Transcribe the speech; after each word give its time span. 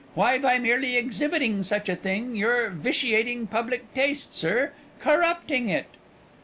Why, 0.15 0.39
by 0.39 0.57
merely 0.57 0.97
exhibiting 0.97 1.61
such 1.61 1.87
a 1.87 1.95
thing, 1.95 2.35
you're 2.35 2.71
vitiating 2.71 3.45
public 3.45 3.93
taste, 3.93 4.33
sir 4.33 4.71
corrupting 4.99 5.69
it." 5.69 5.85